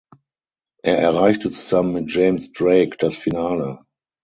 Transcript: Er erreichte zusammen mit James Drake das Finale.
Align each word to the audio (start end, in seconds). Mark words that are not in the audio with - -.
Er 0.81 0.97
erreichte 0.97 1.51
zusammen 1.51 1.93
mit 1.93 2.05
James 2.11 2.51
Drake 2.53 2.97
das 2.97 3.15
Finale. 3.15 3.85